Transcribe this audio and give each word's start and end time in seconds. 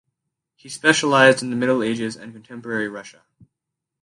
He 0.55 0.67
specialized 0.67 1.43
in 1.43 1.51
the 1.51 1.55
Middle 1.55 1.83
Ages 1.83 2.15
and 2.15 2.33
contemporary 2.33 2.89
Russia. 2.89 3.21